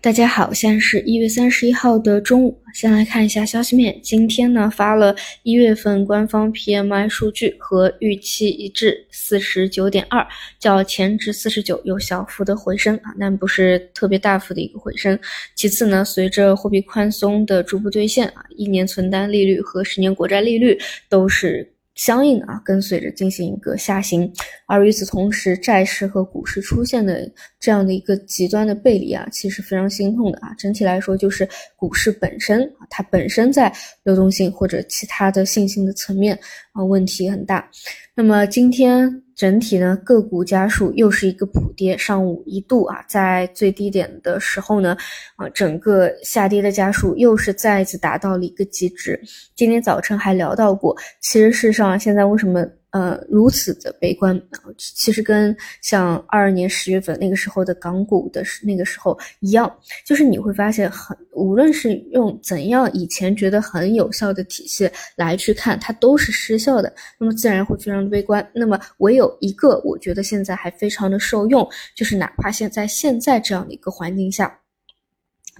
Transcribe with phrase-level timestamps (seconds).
[0.00, 2.56] 大家好，现在是一月三十一号的中午。
[2.72, 10.24] 先来看一下消息面，今天呢发了一月份官方 PMI 数据和预期一致，四十九点二，
[10.60, 15.18] 较前值四十九有小幅的回升啊，但不是特别大幅的一个回升。
[15.56, 20.78] 其次呢，随着货币宽松的逐步兑现啊，一年存单利率和十年国债利率
[21.08, 21.72] 都是。
[21.98, 24.32] 相应的啊，跟随着进行一个下行，
[24.66, 27.28] 而与此同时，债市和股市出现的
[27.58, 30.54] 这样的一个极端的背离啊，其实非常心痛的啊。
[30.56, 33.72] 整体来说，就是股市本身啊，它本身在
[34.04, 36.38] 流动性或者其他的信心的层面
[36.72, 37.68] 啊，问题很大。
[38.14, 39.22] 那么今天。
[39.38, 44.96] 整体呢，个股家数又是一个普跌，上午一度啊，在最低点的时候呢，
[45.36, 49.20] 啊，整个下跌的家数又是再一次达到了一个极值。
[49.54, 52.66] 今天早晨还聊到过，其实事实上现在为什么？
[52.98, 54.40] 呃，如此的悲观，
[54.76, 59.72] 其实跟像二二年十月份那个时候的港股的那个时候一样，
[60.04, 68.44] 就是你会发现，很无论是用怎样以前觉得很有效的体系来去看，它都是失效的，那么自然会非常的悲观。
[68.52, 74.58] 那么唯有一个，我觉得现在还非常的受用，就是哪怕现在现在这样的一个环境下。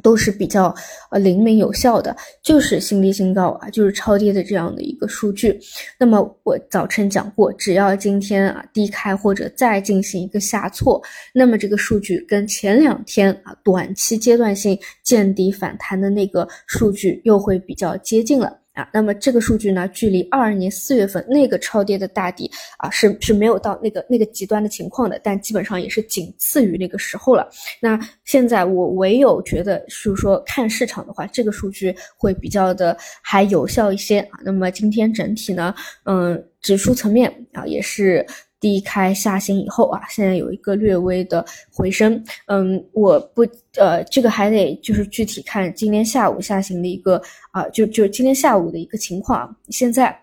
[0.02, 0.74] 都是比较
[1.10, 5.58] 呃灵敏有效的，就是新低新高啊，就是超跌的这样的一个数据。
[5.98, 18.58] 那么我早晨讲过，只要今天啊低开或者再进行一个下挫，那么这个数据跟前两天啊短期阶段性见底反弹的那个数据又会比较接近了。
[18.78, 27.50] 啊，那么这个数据呢，距离二二年四月份那个超跌的大底啊，是是没有到那个那个极端的情况的，但基本上也是仅次于那个时候了。
[27.80, 34.38] 那现在我唯有觉得，就是说看市场的话，这个数据会比较的还有效一些啊。
[34.44, 38.24] 那么今天整体呢，嗯，指数层面啊，也是。
[38.60, 42.22] 低开下行以后啊，现在有一个略微的回升。
[42.46, 43.42] 嗯，我不
[43.76, 47.20] 呃，这个还得就是具体看今天下午下行的一个
[47.50, 49.54] 啊，就就今天下午的一个情况。
[49.68, 50.18] 现在。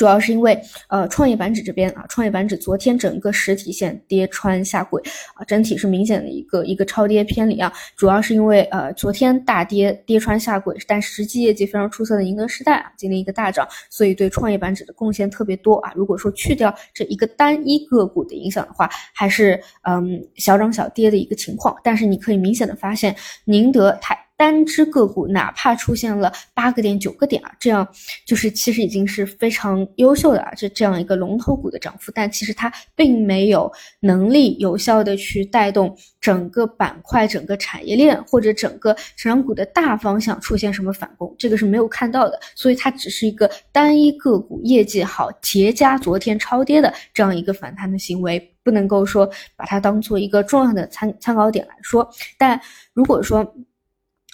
[0.00, 5.02] 主要是因为，呃，创业板指这边啊，创业板指昨天整个实体线跌穿下轨
[5.34, 7.70] 啊，整体是明显的一个一个超跌偏离啊。
[7.98, 15.92] 主要是因为，呃，昨天大跌跌穿下轨，但实际业绩非常出色的宁德时代啊，今天一个大涨，所以对创业板指的贡献特别多啊。
[15.94, 21.76] 如果说去掉这一个单一个股的影响的话，还是嗯小涨小跌的一个情况。
[21.84, 23.14] 但是你可以明显的发现，
[23.44, 24.16] 宁德它。
[24.40, 27.86] 单只个股哪怕出现了八个点、九个点啊，这样
[28.24, 33.70] 就是其实已经是非常优秀的啊，这这样一个龙头股的涨幅，但其实它并没有
[34.00, 52.08] 能力有效的去带动整个板块、整个产业链或者整个成长股的大方向出现什么反攻，这个是没有看到的，所以它只是一个单一个股业绩好叠加昨天超跌的这样一个反弹的行为，不能够说把它当做一个重要的参参考点来说，
[52.38, 52.58] 但
[52.94, 53.54] 如果说。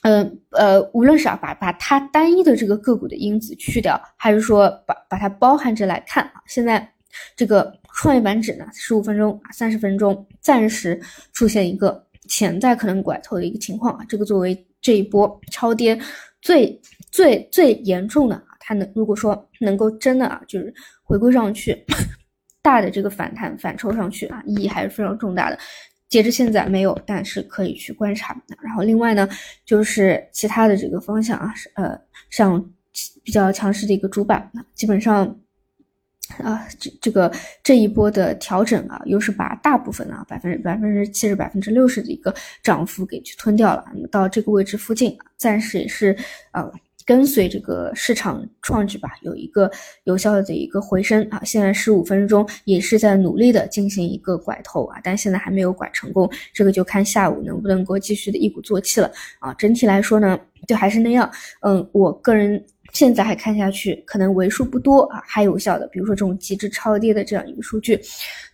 [0.07, 6.89] 嗯呃，无论是啊，把把它单一的这个个股的因子去掉，还是说把把它包含着来看啊，现在
[7.35, 11.01] 这个创业板指呢，十五分钟啊，三十分钟暂时
[11.33, 15.99] 出现一个潜在可能拐头的一个情况啊，这个作为这一波超跌
[16.41, 16.81] 最
[17.11, 21.85] 最最严重的啊，它能如果说能够真的啊，就是回归上去
[22.63, 25.59] 大的这个反弹反抽上去啊，意义还是非常重大的。
[26.09, 28.37] 截至现在没有，但是可以去观察。
[28.61, 29.29] 然后另外呢，
[29.65, 31.99] 就是其他的这个方向啊，呃，
[32.31, 32.65] 像
[33.23, 35.27] 比较强势的一个主板，基本上
[36.39, 43.85] 啊，这这个这一波的调整啊，又是把大部分啊百分之百分之七十百分之六十的一个涨幅给去吞掉了。
[43.93, 46.17] 那么到这个位置附近啊，暂时也是
[46.53, 46.73] 呃。
[47.07, 49.71] 跟随这个市场创指吧，有一个
[50.05, 51.41] 有效的一个回升啊。
[51.45, 59.09] 现在十五分钟也是在努力的进行一个拐头啊，但现在还没有拐成功，这个就看下午能不能够继续的一鼓作气了
[59.39, 59.55] 啊。
[59.55, 60.37] 整体来说呢，
[60.67, 61.31] 就还是那样，
[61.61, 62.61] 嗯，我个人
[62.93, 68.01] 现在还看下去，可能为数不多啊还有效的，比如说这种极致超跌的这样一个数据，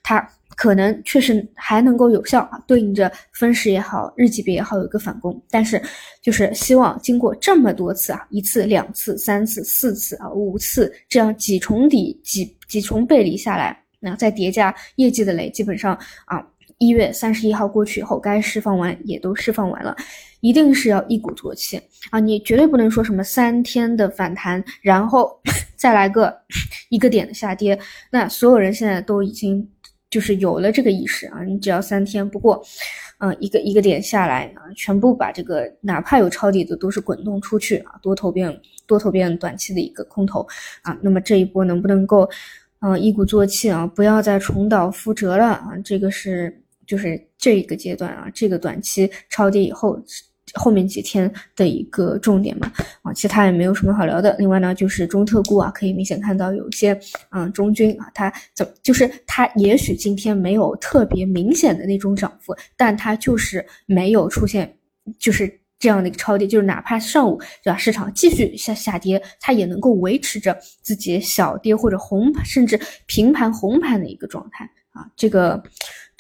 [0.03, 0.29] 它。
[0.57, 5.41] 可能确实还能够有效啊，对应着分时也好，日级别也好，有一个反攻。
[5.51, 5.81] 但是，
[6.21, 16.47] 就是希望经过这么多次啊，一次、两次、三次、四次啊，五次这样几重底、几几重背离下来，那再叠加业绩的雷，基本上啊，
[16.79, 19.97] 一月三十一号过去以后，该释放完也都释放完了，
[20.41, 22.21] 一定是要一鼓作气啊！
[22.21, 25.41] 你绝对不能说什么三天的反弹，然后
[25.77, 26.37] 再来个
[26.91, 27.79] 一个点的下跌，
[28.11, 29.69] 那所有人现在都已经。
[30.13, 32.63] 就是有了这个意识啊，你只要三天不过，
[33.19, 40.47] 嗯，一个一个点下来啊，全部把这个哪怕有抄底的都是滚动出去啊，多头变多头变短期的一个空头
[40.83, 42.29] 啊，那么这一波能不能够，
[42.81, 49.99] 嗯，一鼓作气啊，不要再重蹈覆辙了啊，这个是就是这一个阶段啊，这个短期抄底以后，
[50.55, 52.71] 后面几天的一个重点嘛，
[53.03, 54.37] 啊，其他也没有什么好聊的。
[54.39, 56.99] 另外呢，就是中特估啊，可以明显看到有些，
[57.31, 64.77] 嗯，中军啊，它怎就是它也许今天没有特别明显的那种涨幅，但它就是没有出现
[65.19, 75.63] 就是这样的一个超跌，就是哪怕上午对吧，市场继续下下跌，它也能够维持着自己小跌或者红甚至平盘红盘的一个状态啊，这个。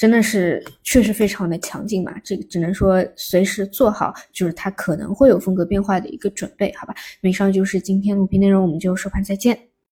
[0.02, 6.94] 真的是确实非常的强劲嘛，这个只能说随时做好，就是它可能会有风格变化的一个准备，好吧？
[7.20, 9.72] 以上就是今天录屏内容，我们就收盘再见。